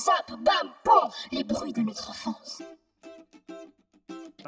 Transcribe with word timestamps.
zap, 0.00 0.30
bam, 0.40 0.72
pom, 0.82 1.10
les 1.32 1.44
bruits 1.44 1.72
de 1.72 1.82
notre 1.82 2.10
enfance. 2.10 2.62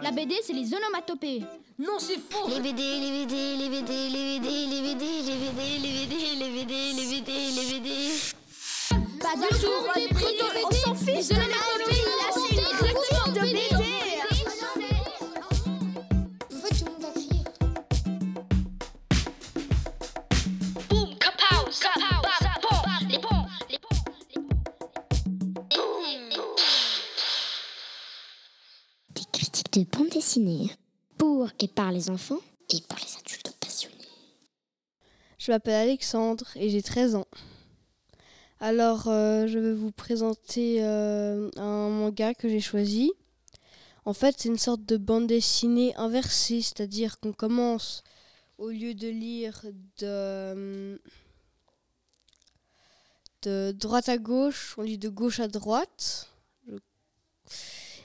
La 0.01 0.11
BD, 0.11 0.35
c'est 0.43 0.55
les 0.55 0.73
onomatopées. 0.75 1.43
Non, 1.79 1.99
c'est 1.99 2.19
faux 2.19 2.49
Les 2.49 2.61
BD, 2.61 2.83
les 2.83 3.27
BD, 3.27 3.57
les 3.57 3.69
BD, 3.69 4.09
les 4.09 4.41
BD, 4.41 4.51
les 4.67 4.81
BD, 4.83 5.05
les 5.23 5.53
BD, 5.53 5.89
les 5.89 6.07
BD, 6.07 6.25
les 6.35 6.51
BD, 6.65 6.93
les 6.93 7.07
BD, 7.11 7.33
les 7.57 7.81
BD. 7.81 7.91
Pas 9.21 9.37
BD, 9.37 10.43
on 10.65 10.71
s'en 10.71 10.95
fiche 10.95 11.29
de 11.29 11.35
l'économie, 11.35 11.72
de 29.73 29.85
bande 29.85 30.11
dessinée 30.11 30.71
pour 31.17 31.49
et 31.59 31.69
par 31.69 31.93
les 31.93 32.11
enfants 32.11 32.41
et 32.71 32.81
pour 32.89 32.99
les 32.99 33.17
adultes 33.19 33.57
passionnés. 33.59 33.97
Je 35.39 35.51
m'appelle 35.51 35.89
Alexandre 35.89 36.47
et 36.57 36.69
j'ai 36.69 36.83
13 36.83 37.15
ans. 37.15 37.27
Alors, 38.61 39.09
euh, 39.09 39.47
je 39.47 39.59
vais 39.59 39.73
vous 39.73 39.91
présenter 39.91 40.85
euh, 40.85 41.51
un 41.57 41.89
manga 41.89 42.35
que 42.35 42.49
j'ai 42.49 42.61
choisi. 42.61 43.13
En 44.05 44.13
fait, 44.13 44.37
c'est 44.39 44.51
une 44.51 44.59
sorte 44.59 44.85
de 44.85 44.99
bande 44.99 45.27
dessinée 45.27 45.97
inversée, 45.97 46.61
c'est-à-dire 46.61 47.19
qu'on 47.19 47.33
commence, 47.33 48.03
au 48.59 48.69
lieu 48.69 48.95
de 48.95 49.09
lire 49.09 49.63
de, 49.99 51.01
de 53.43 53.73
droite 53.73 54.11
à 54.11 54.19
gauche, 54.19 54.75
on 54.77 54.83
lit 54.83 54.99
de 54.99 55.09
gauche 55.09 55.41
à 55.41 55.49
droite. 55.49 56.32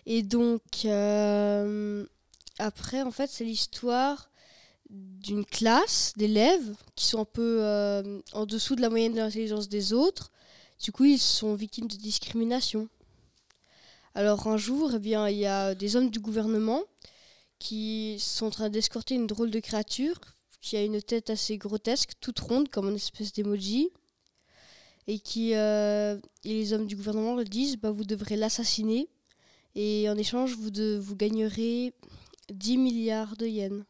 Et 0.10 0.24
donc, 0.24 0.86
euh, 0.86 2.06
après, 2.60 3.02
en 3.02 3.12
fait, 3.12 3.30
c'est 3.30 3.44
l'histoire 3.44 4.32
d'une 4.90 5.44
classe 5.44 6.14
d'élèves 6.16 6.78
qui 6.96 7.08
sont 7.08 7.20
un 7.20 7.26
peu 7.26 7.58
euh, 7.62 8.22
en 8.32 8.46
dessous 8.46 8.78
de 8.78 8.82
la 8.82 8.90
moyenne 8.90 9.12
de 9.12 9.18
l'intelligence 9.18 9.68
des 9.68 9.92
autres. 9.92 10.32
Du 10.82 10.94
coup, 10.94 11.04
ils 11.04 11.20
sont 11.20 11.56
victimes 11.56 11.90
de 11.90 11.98
discrimination. 11.98 12.88
Alors 14.16 14.48
un 14.48 14.56
jour, 14.56 14.94
eh 14.96 15.00
bien, 15.00 15.28
il 15.28 15.40
y 15.40 15.46
a 15.46 15.76
des 15.76 15.98
hommes 15.98 16.10
du 16.10 16.22
gouvernement 16.22 16.84
qui 17.60 18.16
sont 18.18 18.46
en 18.46 18.52
train 18.52 18.70
d'escorter 18.70 19.16
une 19.16 19.28
drôle 19.28 19.52
de 19.52 19.60
créature 19.60 20.22
qui 20.62 20.78
a 20.78 20.84
une 20.84 21.02
tête 21.02 21.30
assez 21.30 21.58
grotesque, 21.58 22.12
toute 22.22 22.40
ronde 22.40 22.70
comme 22.70 22.88
une 22.88 22.96
espèce 22.96 23.34
d'emoji. 23.34 23.90
Et 25.08 25.20
qui 25.20 25.54
euh, 25.54 26.18
et 26.46 26.54
les 26.54 26.72
hommes 26.72 26.88
du 26.88 26.96
gouvernement 26.96 27.36
leur 27.36 27.44
disent 27.44 27.76
bah, 27.76 27.92
vous 27.92 28.06
devrez 28.06 28.38
l'assassiner 28.38 29.10
et 29.76 30.10
en 30.10 30.18
échange 30.18 30.56
vous, 30.56 30.72
de, 30.72 30.98
vous 30.98 31.16
gagnerez 31.16 31.94
10 32.52 32.78
milliards 32.78 33.36
de 33.38 33.46
yens. 33.48 33.84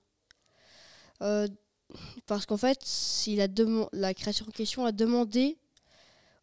Euh, 1.22 1.48
parce 2.26 2.46
qu'en 2.46 2.58
fait, 2.58 2.80
il 3.28 3.42
a 3.42 3.48
la 3.94 4.14
créature 4.14 4.48
en 4.48 4.52
question 4.52 4.86
a 4.86 4.92
demandé 4.92 5.58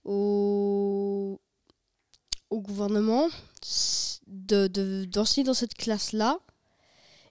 au, 0.04 1.40
au 2.50 2.60
gouvernement 2.60 3.28
de, 4.26 4.66
de- 4.66 5.04
d'enseigner 5.04 5.44
dans 5.44 5.54
cette 5.54 5.74
classe-là 5.74 6.38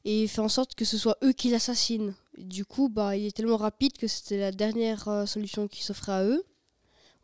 et 0.06 0.28
fait 0.28 0.42
en 0.42 0.50
sorte 0.50 0.76
que 0.76 0.86
ce 0.86 0.98
soit 0.98 1.18
eux 1.24 1.32
qui 1.32 1.50
l'assassinent. 1.50 2.14
Du 2.38 2.66
coup, 2.66 2.90
bah, 2.90 3.16
il 3.16 3.26
est 3.26 3.36
tellement 3.36 3.58
rapide 3.58 3.98
que 3.98 4.08
c'était 4.08 4.38
la 4.38 4.52
dernière 4.52 5.08
euh, 5.08 5.26
solution 5.26 5.68
qui 5.68 5.84
s'offrait 5.84 6.12
à 6.12 6.24
eux, 6.26 6.44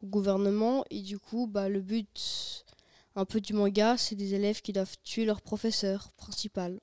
au 0.02 0.08
gouvernement. 0.08 0.86
Et 0.90 1.02
du 1.02 1.20
coup, 1.20 1.46
bah, 1.48 1.68
le 1.68 1.82
but 1.82 2.66
un 3.16 3.26
peu 3.26 3.42
du 3.42 3.54
manga, 3.54 3.98
c'est 3.98 4.16
des 4.16 4.34
élèves 4.34 4.62
qui 4.62 4.74
doivent 4.74 4.96
tuer 5.04 5.26
leur 5.26 5.42
professeur 5.42 6.12
principal. 6.12 6.80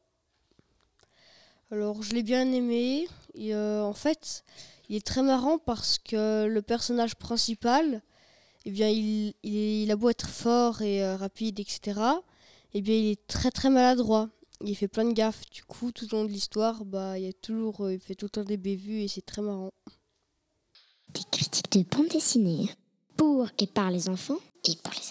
Alors, 1.70 2.02
je 2.02 2.14
l'ai 2.14 2.22
bien 2.22 2.50
aimé. 2.52 3.08
Et, 3.34 3.54
euh, 3.54 3.82
en 3.82 3.92
fait, 3.92 4.44
il 4.88 4.96
est 4.96 5.06
très 5.06 5.22
marrant 5.22 5.58
parce 5.58 5.98
que 5.98 6.46
le 6.46 6.62
personnage 6.62 7.16
principal, 7.16 8.02
eh 8.64 8.70
bien, 8.70 8.88
il, 8.88 9.34
il, 9.42 9.90
a 9.90 9.96
beau 9.96 10.10
être 10.10 10.28
fort 10.28 10.82
et 10.82 11.02
euh, 11.02 11.16
rapide, 11.16 11.60
etc. 11.60 12.00
Eh 12.74 12.82
bien, 12.82 12.94
il 12.94 13.06
est 13.12 13.26
très 13.26 13.50
très 13.50 13.70
maladroit. 13.70 14.28
Il 14.64 14.76
fait 14.76 14.88
plein 14.88 15.04
de 15.04 15.12
gaffes. 15.12 15.42
Du 15.50 15.64
coup, 15.64 15.92
tout 15.92 16.12
au 16.14 16.18
long 16.18 16.24
de 16.24 16.30
l'histoire, 16.30 16.84
bah, 16.84 17.18
il, 17.18 17.32
toujours, 17.34 17.84
euh, 17.84 17.94
il 17.94 18.00
fait 18.00 18.14
tout 18.14 18.26
le 18.26 18.30
temps 18.30 18.44
des 18.44 18.56
bévues 18.56 19.00
et 19.02 19.08
c'est 19.08 19.24
très 19.24 19.42
marrant. 19.42 19.72
Des 21.12 21.22
critiques 21.30 21.72
de 21.72 21.82
bande 21.82 22.08
dessinée 22.08 22.68
pour 23.16 23.48
et 23.58 23.66
par 23.66 23.90
les 23.90 24.08
enfants 24.08 24.38
et 24.64 24.76
pour 24.82 24.92
les. 24.92 25.05